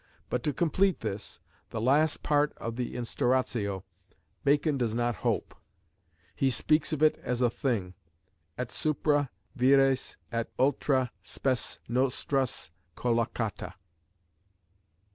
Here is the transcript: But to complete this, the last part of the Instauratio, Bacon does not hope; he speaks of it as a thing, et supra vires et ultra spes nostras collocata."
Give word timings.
But 0.31 0.41
to 0.45 0.51
complete 0.51 1.01
this, 1.01 1.37
the 1.69 1.79
last 1.79 2.23
part 2.23 2.53
of 2.57 2.75
the 2.75 2.95
Instauratio, 2.95 3.83
Bacon 4.43 4.75
does 4.75 4.95
not 4.95 5.17
hope; 5.17 5.53
he 6.35 6.49
speaks 6.49 6.91
of 6.91 7.03
it 7.03 7.17
as 7.21 7.39
a 7.39 7.51
thing, 7.51 7.93
et 8.57 8.71
supra 8.71 9.29
vires 9.55 10.17
et 10.31 10.49
ultra 10.57 11.11
spes 11.21 11.77
nostras 11.87 12.71
collocata." 12.97 13.75